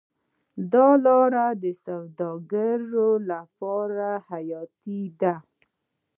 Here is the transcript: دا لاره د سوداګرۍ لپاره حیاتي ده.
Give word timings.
دا 0.73 0.87
لاره 1.05 1.45
د 1.63 1.65
سوداګرۍ 1.85 3.03
لپاره 3.31 4.07
حیاتي 4.29 5.01
ده. 5.21 5.35